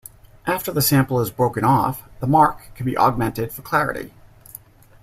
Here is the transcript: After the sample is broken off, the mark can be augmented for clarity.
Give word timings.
After 0.47 0.71
the 0.71 0.81
sample 0.81 1.19
is 1.21 1.29
broken 1.29 1.63
off, 1.63 2.01
the 2.21 2.25
mark 2.25 2.73
can 2.73 2.87
be 2.87 2.97
augmented 2.97 3.53
for 3.53 3.61
clarity. 3.61 4.11